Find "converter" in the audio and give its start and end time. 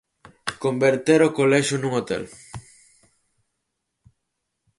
0.63-1.19